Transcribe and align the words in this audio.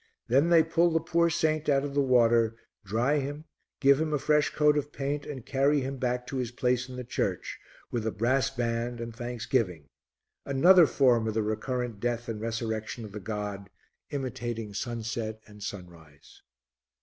Then 0.29 0.49
they 0.49 0.63
pull 0.63 0.89
the 0.89 0.99
poor 0.99 1.29
saint 1.29 1.69
out 1.69 1.83
of 1.83 1.93
the 1.93 2.01
water, 2.01 2.55
dry 2.83 3.19
him, 3.19 3.45
give 3.79 4.01
him 4.01 4.13
a 4.13 4.17
fresh 4.17 4.49
coat 4.49 4.75
of 4.75 4.91
paint 4.91 5.27
and 5.27 5.45
carry 5.45 5.81
him 5.81 5.97
back 5.97 6.25
to 6.25 6.37
his 6.37 6.49
place 6.49 6.89
in 6.89 6.95
the 6.95 7.03
church, 7.03 7.59
with 7.91 8.07
a 8.07 8.11
brass 8.11 8.49
band 8.49 8.99
and 8.99 9.15
thanksgiving 9.15 9.85
another 10.43 10.87
form 10.87 11.27
of 11.27 11.35
the 11.35 11.43
recurrent 11.43 11.99
death 11.99 12.27
and 12.27 12.41
resurrection 12.41 13.05
of 13.05 13.11
the 13.11 13.19
god, 13.19 13.69
imitating 14.09 14.73
sunset 14.73 15.39
and 15.45 15.61
sunrise. 15.61 16.41